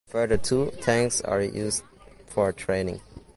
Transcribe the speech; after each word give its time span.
Further 0.07 0.35
two 0.37 0.71
tanks 0.81 1.21
are 1.21 1.43
used 1.43 1.83
for 2.25 2.51
training. 2.51 3.01